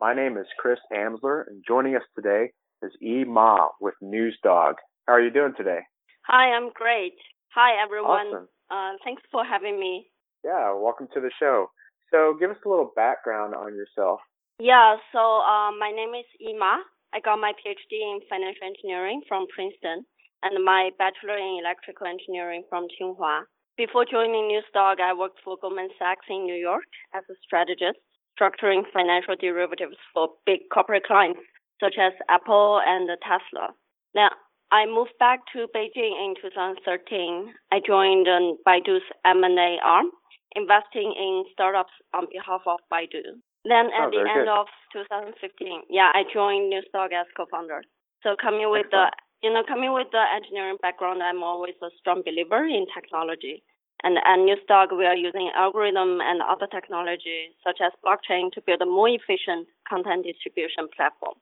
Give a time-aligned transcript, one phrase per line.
[0.00, 4.80] My name is Chris Amsler, and joining us today is E Ma with NewsDog.
[5.06, 5.80] How are you doing today?
[6.24, 7.20] Hi, I'm great.
[7.52, 8.32] Hi, everyone.
[8.32, 8.48] Awesome.
[8.70, 10.08] Uh, thanks for having me.
[10.42, 11.68] Yeah, welcome to the show.
[12.10, 14.20] So, give us a little background on yourself.
[14.58, 16.80] Yeah, so uh, my name is Eve Ma.
[17.12, 20.06] I got my PhD in financial engineering from Princeton
[20.42, 23.44] and my bachelor in electrical engineering from Tsinghua.
[23.76, 28.00] Before joining NewsDog, I worked for Goldman Sachs in New York as a strategist,
[28.40, 31.40] structuring financial derivatives for big corporate clients
[31.80, 33.68] such as Apple and Tesla.
[34.14, 34.30] Now,
[34.72, 37.52] I moved back to Beijing in 2013.
[37.72, 40.06] I joined um, Baidu's M&A arm,
[40.54, 43.40] investing in startups on behalf of Baidu.
[43.64, 44.48] Then Oh, at the end good.
[44.48, 47.82] of 2015, yeah, I joined NewsDog as co-founder.
[48.22, 49.10] So coming with the,
[49.42, 53.62] you know, coming with the engineering background, I'm always a strong believer in technology.
[54.02, 58.80] And at NewsDog, we are using algorithm and other technology such as blockchain to build
[58.80, 61.34] a more efficient content distribution platform.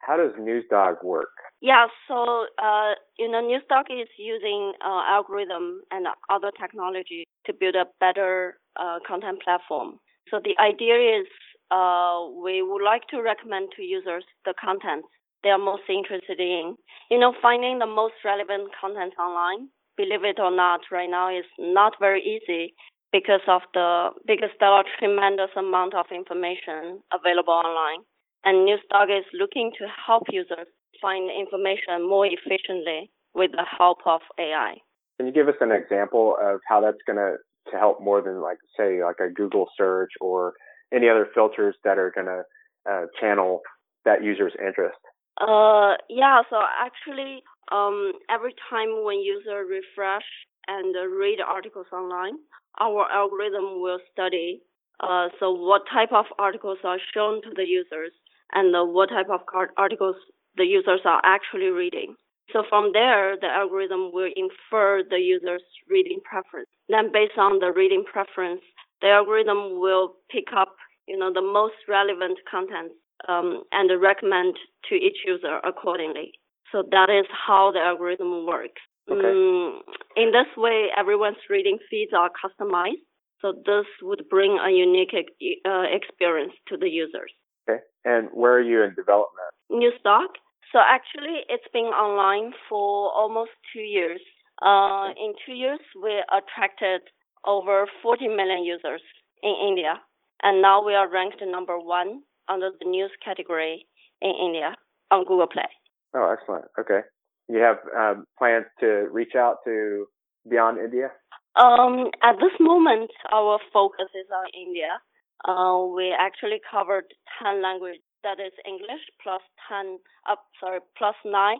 [0.00, 1.30] How does NewsDog work?
[1.60, 7.74] Yeah, so uh, you know, NewsDog is using uh, algorithm and other technology to build
[7.74, 10.00] a better uh, content platform.
[10.30, 11.26] So the idea is
[11.70, 15.04] uh, we would like to recommend to users the content
[15.42, 16.76] they are most interested in.
[17.10, 19.68] You know, finding the most relevant content online,
[20.00, 22.74] believe it or not, right now is not very easy
[23.12, 28.02] because of the because there are tremendous amount of information available online
[28.44, 30.66] and NewsDog is looking to help users
[31.00, 34.76] find information more efficiently with the help of AI.
[35.18, 37.36] Can you give us an example of how that's going to
[37.70, 40.54] to help more than like say like a Google search or
[40.92, 42.42] any other filters that are going to
[42.90, 43.60] uh, channel
[44.04, 44.98] that user's interest?
[45.40, 50.28] Uh, yeah, so actually, um, every time when user refresh
[50.68, 52.34] and uh, read articles online,
[52.80, 54.62] our algorithm will study
[55.00, 58.12] uh, so what type of articles are shown to the users
[58.52, 59.40] and uh, what type of
[59.76, 60.16] articles
[60.56, 62.14] the users are actually reading.
[62.52, 66.68] So from there, the algorithm will infer the user's reading preference.
[66.88, 68.60] Then based on the reading preference,
[69.00, 70.74] the algorithm will pick up,
[71.06, 72.92] you know, the most relevant content
[73.28, 74.56] um, and recommend
[74.88, 76.32] to each user accordingly.
[76.72, 78.80] So that is how the algorithm works.
[79.10, 79.20] Okay.
[79.20, 79.80] Mm,
[80.16, 83.02] in this way, everyone's reading feeds are customized.
[83.40, 87.32] So this would bring a unique uh, experience to the users.
[87.68, 87.80] Okay.
[88.04, 89.50] And where are you in development?
[89.70, 90.28] NewsDog.
[90.72, 94.20] So actually, it's been online for almost two years.
[94.62, 97.00] Uh, in two years, we attracted
[97.46, 99.00] over 40 million users
[99.42, 99.94] in India,
[100.42, 103.86] and now we are ranked number one under the news category
[104.20, 104.74] in India
[105.10, 105.68] on Google Play.
[106.14, 106.66] Oh, excellent.
[106.78, 107.00] Okay.
[107.48, 110.06] You have um, plans to reach out to
[110.48, 111.10] beyond India?
[111.56, 115.00] Um, at this moment, our focus is on India.
[115.46, 117.04] Uh, we actually covered
[117.42, 121.56] 10 languages, that is English plus 10, uh, sorry, plus 9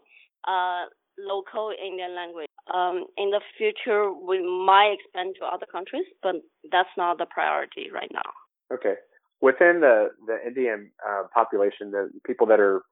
[0.47, 0.84] uh,
[1.19, 2.47] local Indian language.
[2.72, 6.37] Um, in the future, we might expand to other countries, but
[6.71, 8.31] that's not the priority right now.
[8.72, 8.94] Okay.
[9.41, 12.83] Within the the Indian uh, population, the people that are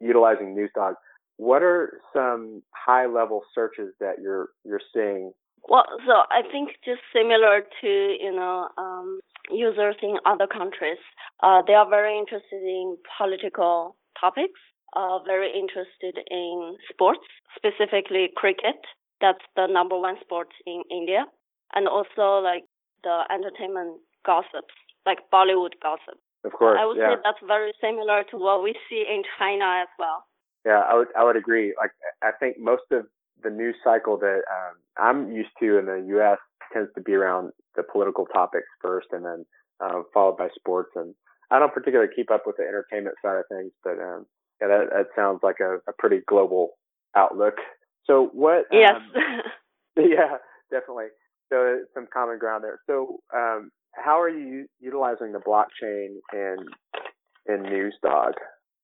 [0.00, 0.94] utilizing NewsDog,
[1.36, 5.32] what are some high level searches that you're you're seeing?
[5.68, 10.98] Well, so I think just similar to you know um, users in other countries,
[11.42, 14.60] uh, they are very interested in political topics,
[14.94, 18.78] uh, very interested in sports, specifically cricket.
[19.20, 21.24] That's the number one sport in India,
[21.74, 22.64] and also like
[23.02, 24.74] the entertainment gossips,
[25.06, 26.18] like Bollywood gossip.
[26.44, 29.82] Of course, I would yeah, say that's very similar to what we see in China
[29.82, 30.24] as well.
[30.66, 30.82] yeah.
[30.84, 31.74] I would I would agree.
[31.78, 31.92] Like
[32.22, 33.06] I think most of
[33.42, 36.38] the news cycle that um, I'm used to in the U.S.
[36.72, 39.46] tends to be around the political topics first, and then
[39.80, 40.90] uh, followed by sports.
[40.94, 41.14] And
[41.50, 44.26] I don't particularly keep up with the entertainment side of things, but um,
[44.60, 46.70] yeah, that, that sounds like a, a pretty global
[47.16, 47.54] outlook.
[48.06, 48.64] So what?
[48.70, 48.94] Yes.
[48.96, 49.40] Um,
[49.96, 50.36] yeah,
[50.70, 51.08] definitely.
[51.52, 52.80] So some common ground there.
[52.86, 56.56] So um, how are you utilizing the blockchain in
[57.46, 58.32] in NewsDog?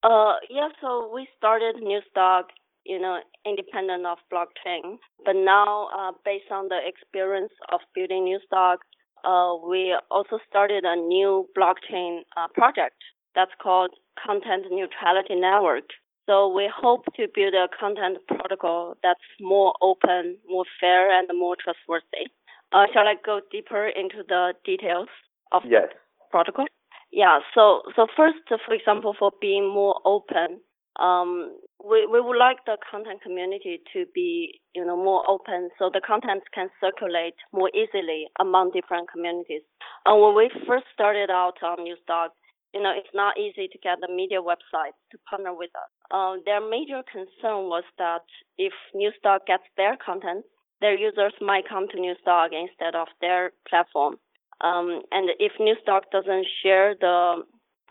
[0.02, 2.44] Uh, yeah, so we started NewsDog,
[2.84, 4.98] you know, independent of blockchain.
[5.24, 8.76] But now, uh, based on the experience of building NewsDog,
[9.24, 12.96] uh, we also started a new blockchain uh, project
[13.34, 13.90] that's called
[14.24, 15.90] Content Neutrality Network.
[16.26, 21.56] So we hope to build a content protocol that's more open, more fair, and more
[21.62, 22.30] trustworthy.
[22.72, 25.08] Uh, shall I go deeper into the details
[25.52, 25.88] of yes.
[25.90, 26.66] the protocol?
[27.10, 27.40] Yeah.
[27.54, 30.60] So so first, for example, for being more open,
[30.98, 35.90] um, we we would like the content community to be you know more open, so
[35.92, 39.62] the content can circulate more easily among different communities.
[40.06, 42.30] And when we first started out on Newsdog,
[42.74, 45.90] you know, it's not easy to get the media websites to partner with us.
[46.10, 48.22] Uh, their major concern was that
[48.58, 50.44] if Newsdog gets their content,
[50.80, 54.16] their users might come to Newsdog instead of their platform.
[54.60, 57.42] Um, and if Newsdog doesn't share the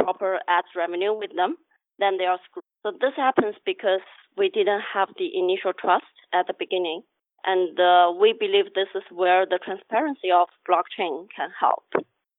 [0.01, 1.55] proper ads revenue with them,
[1.99, 2.63] then they are screwed.
[2.83, 4.01] So this happens because
[4.37, 7.01] we didn't have the initial trust at the beginning.
[7.45, 11.85] And uh, we believe this is where the transparency of blockchain can help.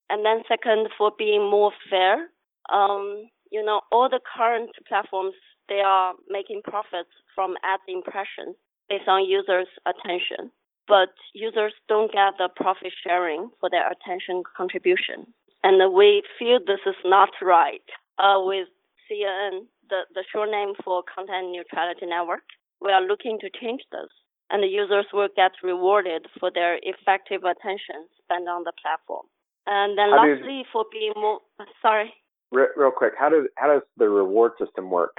[0.08, 2.28] And then second, for being more fair,
[2.72, 5.34] um, you know, all the current platforms,
[5.68, 8.56] they are making profits from ad impressions
[8.90, 10.50] based on users' attention.
[10.88, 15.32] But users don't get the profit sharing for their attention contribution.
[15.62, 17.86] And we feel this is not right.
[18.18, 18.66] Uh, with
[19.06, 22.42] CNN, the, the short name for Content Neutrality Network,
[22.82, 24.10] we are looking to change this.
[24.50, 29.26] And the users will get rewarded for their effective attention spent on the platform.
[29.66, 31.38] And then How lastly, for being more,
[31.80, 32.12] sorry,
[32.50, 35.18] Re- real quick, how does how does the reward system work?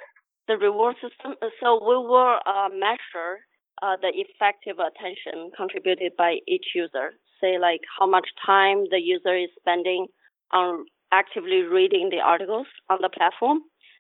[0.51, 1.35] the reward system.
[1.61, 3.45] So we will uh, measure
[3.81, 7.13] uh, the effective attention contributed by each user.
[7.39, 10.07] Say like how much time the user is spending
[10.51, 13.59] on actively reading the articles on the platform,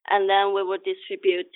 [0.09, 1.47] and then we will distribute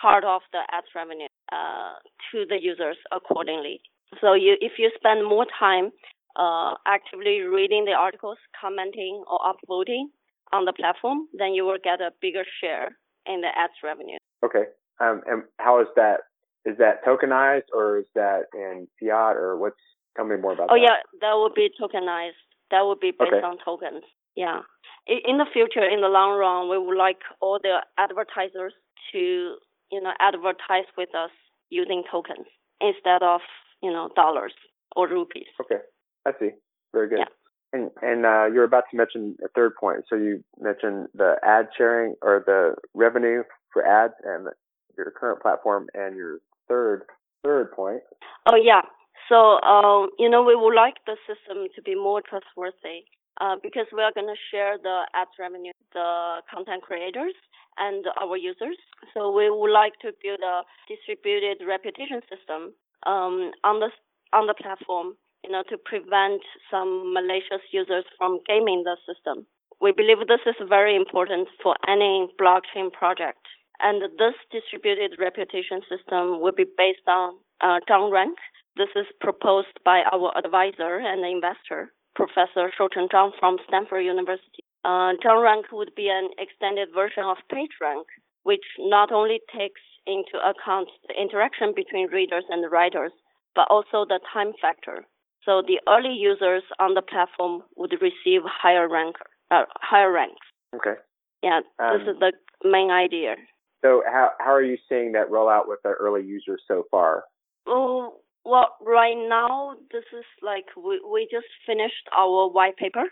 [0.00, 1.94] part of the ads revenue uh,
[2.30, 3.80] to the users accordingly.
[4.20, 5.90] So you, if you spend more time
[6.36, 10.06] uh, actively reading the articles, commenting, or upvoting
[10.52, 12.96] on the platform, then you will get a bigger share
[13.26, 14.18] in the ads revenue.
[14.44, 14.64] Okay.
[15.00, 16.20] Um, and how is that?
[16.64, 19.76] Is that tokenized or is that in fiat or what's?
[20.16, 20.82] Tell me more about Oh that.
[20.82, 22.40] yeah, that would be tokenized.
[22.70, 23.46] That would be based Okay.
[23.46, 24.02] on tokens.
[24.34, 24.62] Yeah.
[25.06, 28.74] In the future, in the long run, we would like all the advertisers
[29.12, 29.56] to,
[29.90, 31.30] you know, advertise with us
[31.70, 32.46] using tokens
[32.80, 33.40] instead of,
[33.82, 34.52] you know, dollars
[34.96, 35.46] or rupees.
[35.60, 35.78] Okay.
[36.26, 36.50] I see.
[36.92, 37.18] Very good.
[37.20, 37.24] Yeah.
[37.72, 40.00] And and uh, you're about to mention a third point.
[40.08, 44.48] So you mentioned the ad sharing or the revenue for ads and
[44.96, 46.40] your current platform and your
[46.70, 47.02] third
[47.44, 48.00] third point.
[48.46, 48.82] Oh yeah.
[49.28, 53.04] So um, you know, we would like the system to be more trustworthy
[53.40, 57.34] uh, because we are going to share the ads revenue, the content creators
[57.78, 58.76] and our users.
[59.14, 62.72] So we would like to build a distributed reputation system
[63.06, 63.90] um, on the
[64.32, 69.46] on the platform, you know, to prevent some malicious users from gaming the system.
[69.80, 73.40] We believe this is very important for any blockchain project.
[73.82, 78.36] And this distributed reputation system will be based on uh, Zhang Rank.
[78.76, 84.62] This is proposed by our advisor and investor, Professor Shoucheng Zhang from Stanford University.
[84.84, 88.04] Uh, Zhang Rank would be an extended version of PageRank,
[88.44, 93.12] which not only takes into account the interaction between readers and writers,
[93.54, 95.04] but also the time factor.
[95.44, 99.16] So the early users on the platform would receive higher rank,
[99.50, 100.46] uh, higher ranks.
[100.74, 100.94] Okay.
[101.42, 102.32] Yeah, this Um, is the
[102.64, 103.36] main idea.
[103.82, 107.24] So how how are you seeing that rollout with the early users so far?
[107.66, 113.04] Oh, well, right now, this is like we, we just finished our white paper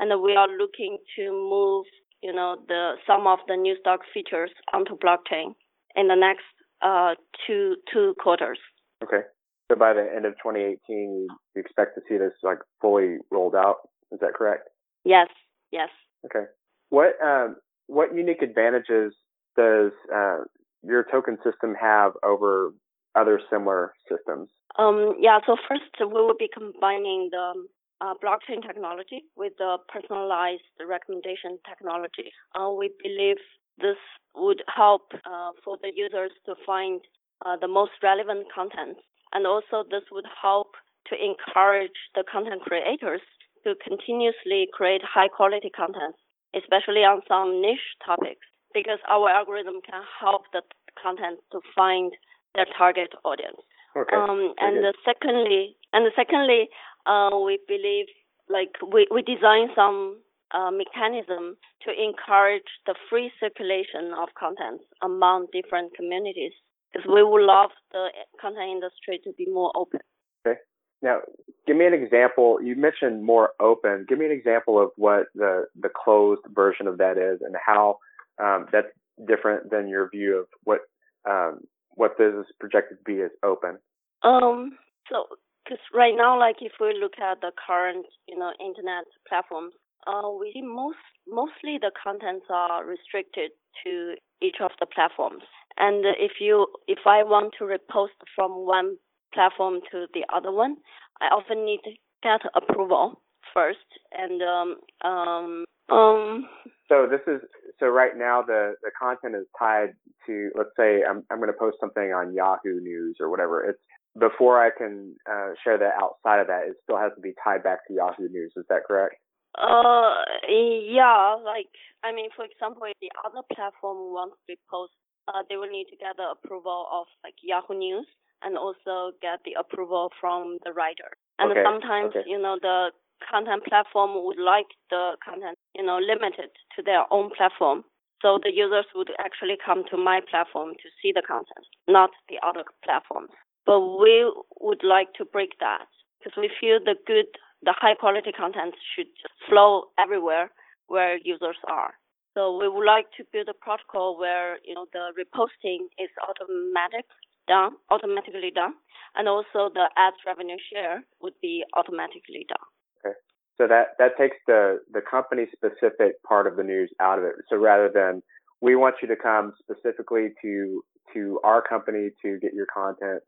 [0.00, 1.86] and we are looking to move,
[2.22, 5.54] you know, the some of the NewsDog features onto blockchain
[5.94, 6.44] in the next
[6.82, 7.14] uh,
[7.46, 8.58] two two quarters.
[9.02, 9.22] Okay.
[9.70, 13.56] So by the end of 2018, you you expect to see this like fully rolled
[13.56, 13.88] out.
[14.12, 14.68] Is that correct?
[15.04, 15.28] Yes,
[15.72, 15.88] yes.
[16.24, 16.46] Okay.
[16.90, 17.56] What um,
[17.88, 19.12] what unique advantages
[19.56, 20.38] does uh,
[20.82, 22.72] your token system have over
[23.14, 24.48] other similar systems?
[24.78, 27.66] Um, yeah, so first we will be combining the
[28.00, 32.30] uh, blockchain technology with the personalized recommendation technology.
[32.54, 33.36] Uh, we believe
[33.78, 33.96] this
[34.34, 37.00] would help uh, for the users to find
[37.44, 38.98] uh, the most relevant content.
[39.32, 40.76] And also this would help
[41.08, 43.20] to encourage the content creators
[43.64, 46.14] to continuously create high quality content,
[46.54, 50.60] especially on some niche topics, because our algorithm can help the
[51.00, 52.12] content to find
[52.54, 53.56] their target audience.
[53.96, 54.14] Okay.
[54.14, 56.68] Um, and uh, secondly, and secondly,
[57.06, 58.06] uh, we believe
[58.50, 60.20] like we, we design some
[60.52, 66.52] uh, mechanism to encourage the free circulation of content among different communities
[66.92, 70.00] because we would love the content industry to be more open.
[70.46, 70.60] Okay.
[71.00, 71.20] Now,
[71.66, 72.58] give me an example.
[72.62, 74.04] You mentioned more open.
[74.06, 77.98] Give me an example of what the the closed version of that is, and how
[78.42, 78.88] um, that's
[79.26, 80.80] different than your view of what
[81.28, 83.78] um, what this is projected to be as open?
[84.22, 84.76] Um,
[85.10, 85.26] so
[85.64, 89.74] because right now, like if we look at the current, you know, internet platforms,
[90.06, 93.50] uh, we see most mostly the contents are restricted
[93.84, 95.42] to each of the platforms.
[95.76, 98.96] And if you if I want to repost from one
[99.34, 100.76] platform to the other one,
[101.20, 101.90] I often need to
[102.22, 103.20] get approval
[103.52, 103.86] first.
[104.12, 106.48] And um um um.
[106.88, 107.40] So this is
[107.78, 109.90] so right now the the content is tied
[110.26, 113.64] to let's say I'm I'm going to post something on Yahoo News or whatever.
[113.64, 113.80] It's
[114.18, 117.62] before I can uh, share that outside of that, it still has to be tied
[117.62, 118.52] back to Yahoo News.
[118.56, 119.16] Is that correct?
[119.56, 121.36] Uh, yeah.
[121.44, 121.68] Like,
[122.04, 124.92] I mean, for example, if the other platform wants to post,
[125.28, 128.06] uh, they will need to get the approval of like Yahoo News
[128.42, 131.12] and also get the approval from the writer.
[131.38, 131.64] And okay.
[131.64, 132.28] sometimes, okay.
[132.28, 132.92] you know, the
[133.24, 137.84] content platform would like the content, you know, limited to their own platform.
[138.22, 142.40] So the users would actually come to my platform to see the content, not the
[142.46, 143.30] other platforms.
[143.66, 144.24] But we
[144.60, 145.86] would like to break that
[146.18, 147.26] because we feel the good,
[147.62, 150.50] the high quality content should just flow everywhere
[150.86, 151.94] where users are.
[152.34, 157.06] So we would like to build a protocol where, you know, the reposting is automatic
[157.48, 158.74] done, automatically done,
[159.14, 162.75] and also the ads revenue share would be automatically done.
[163.06, 163.14] Okay.
[163.58, 167.32] So that, that takes the, the company specific part of the news out of it.
[167.48, 168.22] So rather than
[168.60, 170.82] we want you to come specifically to,
[171.14, 173.22] to our company to get your content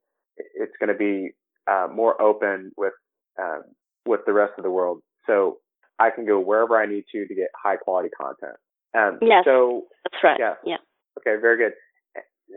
[0.55, 1.31] it's going to be
[1.71, 2.93] uh, more open with
[3.41, 3.63] um,
[4.07, 5.01] with the rest of the world.
[5.27, 5.59] So
[5.99, 8.57] I can go wherever I need to to get high quality content.
[8.97, 10.37] Um, yes, so that's right.
[10.39, 10.55] Yeah.
[10.65, 10.77] Yeah.
[11.19, 11.41] Okay.
[11.41, 11.73] Very good.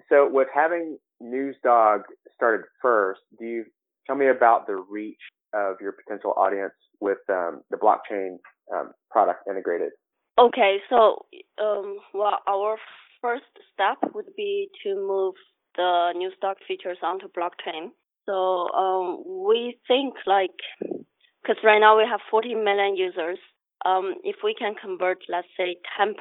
[0.10, 3.66] So with having NewsDog started first, do you
[4.08, 5.20] tell me about the reach
[5.54, 8.38] of your potential audience with um, the blockchain
[8.74, 9.92] um, product integrated?
[10.40, 10.78] Okay.
[10.90, 11.26] So,
[11.62, 12.78] um, well, our
[13.22, 13.44] first
[13.74, 15.36] step would be to move
[15.76, 17.92] the NewsDog features onto blockchain.
[18.26, 20.52] So um, we think like,
[21.42, 23.40] because right now we have 40 million users.
[23.84, 26.14] Um, if we can convert, let's say, 10%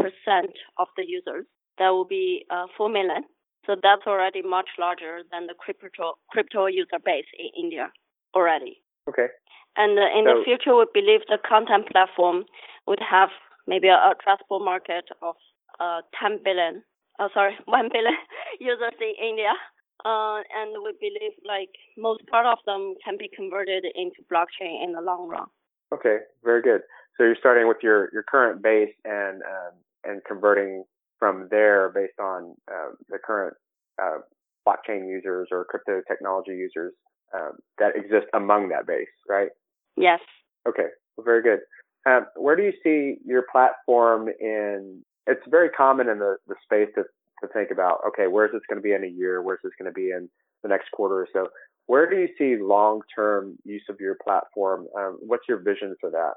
[0.79, 1.45] of the users,
[1.79, 3.25] that will be uh, 4 million.
[3.67, 7.93] So that's already much larger than the crypto crypto user base in India
[8.35, 8.81] already.
[9.09, 9.27] Okay.
[9.77, 12.45] And uh, in so, the future, we believe the content platform
[12.87, 13.31] would have
[13.67, 15.37] maybe a addressable market of
[15.79, 16.83] uh, 10 billion
[17.21, 18.17] oh sorry, one billion
[18.61, 19.53] users in India.
[20.03, 24.93] Uh, and we believe like most part of them can be converted into blockchain in
[24.93, 25.47] the long run.
[25.93, 26.81] Okay, very good.
[27.17, 29.73] So you're starting with your, your current base and um,
[30.05, 30.85] and converting
[31.19, 33.55] from there based on uh, the current
[34.03, 34.19] uh,
[34.67, 36.95] blockchain users or crypto technology users
[37.35, 39.51] um, that exist among that base, right?
[40.01, 40.21] Yes.
[40.69, 41.61] Okay, well, very good.
[42.07, 46.89] Um, where do you see your platform in it's very common in the, the space
[46.97, 47.05] to,
[47.43, 49.43] to think about, okay, where's this going to be in a year?
[49.43, 50.29] Where's this going to be in
[50.63, 51.49] the next quarter or so?
[51.87, 54.87] Where do you see long-term use of your platform?
[54.97, 56.35] Um, what's your vision for that?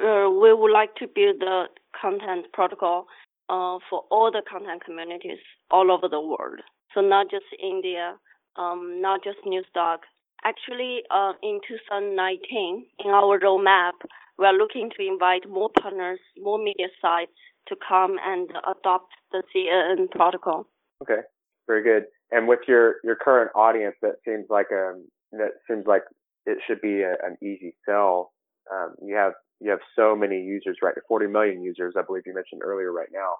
[0.00, 1.64] Uh, we would like to build the
[2.00, 3.06] content protocol
[3.48, 5.38] uh, for all the content communities
[5.70, 6.60] all over the world.
[6.94, 8.14] So not just India,
[8.56, 9.98] um, not just NewsDog.
[10.44, 13.92] Actually, uh, in 2019, in our roadmap,
[14.38, 17.32] we are looking to invite more partners, more media sites
[17.68, 20.66] to come and adopt the CNN protocol.
[21.02, 21.20] Okay,
[21.66, 22.04] very good.
[22.30, 26.02] And with your your current audience, that seems like um that seems like
[26.46, 28.32] it should be a, an easy sell.
[28.72, 30.94] Um, you have you have so many users, right?
[31.08, 33.34] 40 million users, I believe you mentioned earlier, right now.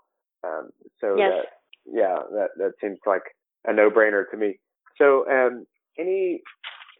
[0.49, 1.31] Um, so yes.
[1.33, 1.45] that
[1.87, 3.23] yeah, that that seems like
[3.67, 4.59] a no-brainer to me.
[4.97, 5.67] So, um,
[5.99, 6.43] any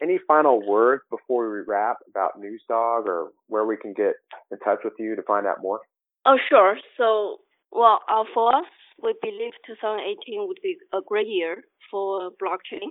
[0.01, 4.13] any final words before we wrap about NewsDog or where we can get
[4.51, 5.81] in touch with you to find out more?
[6.25, 6.77] Oh, sure.
[6.97, 7.37] So,
[7.71, 8.65] well, uh, for us,
[9.01, 12.89] we believe 2018 would be a great year for blockchain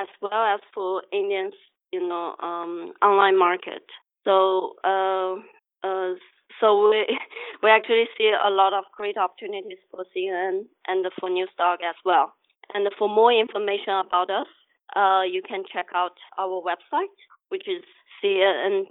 [0.00, 1.54] as well as for Indians,
[1.92, 3.82] you know, um, online market.
[4.24, 5.36] So, uh,
[5.82, 6.14] uh,
[6.60, 7.06] so we
[7.62, 12.32] we actually see a lot of great opportunities for CNN and for NewsDog as well.
[12.72, 14.46] And for more information about us,
[14.96, 17.14] uh, you can check out our website,
[17.48, 17.82] which is
[18.22, 18.82] cntoken.io.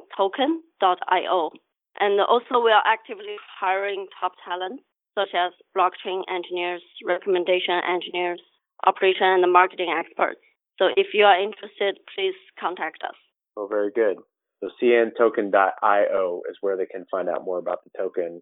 [2.00, 4.82] And also, we are actively hiring top talent,
[5.16, 8.42] such as blockchain engineers, recommendation engineers,
[8.86, 10.40] operation and marketing experts.
[10.78, 13.16] So if you are interested, please contact us.
[13.58, 14.18] Oh, very good.
[14.62, 18.42] So cntoken.io is where they can find out more about the token.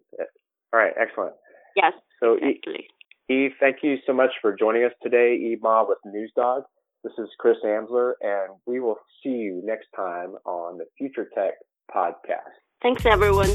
[0.72, 1.34] All right, excellent.
[1.74, 1.94] Yes.
[2.20, 2.86] So exactly.
[3.28, 6.62] Eve, thank you so much for joining us today, Eve Ma with NewsDog.
[7.08, 11.54] This is Chris Amsler, and we will see you next time on the Future Tech
[11.90, 12.52] podcast.
[12.82, 13.48] Thanks, everyone.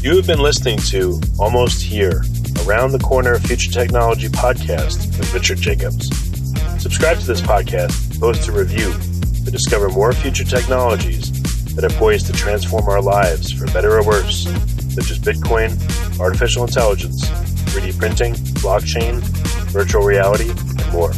[0.00, 2.22] You have been listening to Almost Here,
[2.64, 6.08] Around the Corner Future Technology podcast with Richard Jacobs.
[6.82, 8.94] Subscribe to this podcast, post a review
[9.44, 11.30] to discover more future technologies
[11.74, 14.44] that are poised to transform our lives for better or worse,
[14.94, 15.78] such as Bitcoin,
[16.18, 17.22] artificial intelligence,
[17.68, 19.20] 3D printing, blockchain,
[19.68, 21.12] virtual reality, and more.